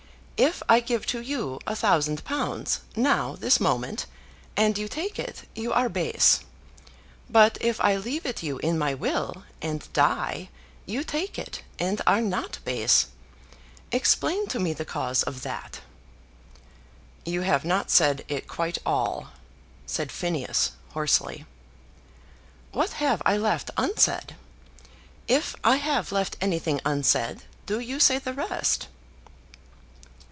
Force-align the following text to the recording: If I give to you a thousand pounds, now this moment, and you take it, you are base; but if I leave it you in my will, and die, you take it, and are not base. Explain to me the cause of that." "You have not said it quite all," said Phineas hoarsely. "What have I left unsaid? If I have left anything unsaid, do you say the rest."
If 0.43 0.63
I 0.67 0.79
give 0.79 1.05
to 1.07 1.21
you 1.21 1.59
a 1.67 1.75
thousand 1.75 2.23
pounds, 2.25 2.79
now 2.95 3.35
this 3.35 3.59
moment, 3.59 4.07
and 4.57 4.75
you 4.75 4.87
take 4.87 5.19
it, 5.19 5.43
you 5.53 5.71
are 5.71 5.87
base; 5.87 6.39
but 7.29 7.59
if 7.61 7.79
I 7.79 7.95
leave 7.95 8.25
it 8.25 8.41
you 8.41 8.57
in 8.57 8.75
my 8.75 8.95
will, 8.95 9.43
and 9.61 9.87
die, 9.93 10.49
you 10.87 11.03
take 11.03 11.37
it, 11.37 11.61
and 11.77 12.01
are 12.07 12.21
not 12.21 12.57
base. 12.65 13.09
Explain 13.91 14.47
to 14.47 14.57
me 14.57 14.73
the 14.73 14.83
cause 14.83 15.21
of 15.21 15.43
that." 15.43 15.81
"You 17.23 17.41
have 17.41 17.63
not 17.63 17.91
said 17.91 18.25
it 18.27 18.47
quite 18.47 18.79
all," 18.83 19.27
said 19.85 20.11
Phineas 20.11 20.71
hoarsely. 20.95 21.45
"What 22.71 22.93
have 22.93 23.21
I 23.27 23.37
left 23.37 23.69
unsaid? 23.77 24.35
If 25.27 25.55
I 25.63 25.75
have 25.75 26.11
left 26.11 26.35
anything 26.41 26.81
unsaid, 26.83 27.43
do 27.67 27.79
you 27.79 27.99
say 27.99 28.17
the 28.17 28.33
rest." 28.33 28.87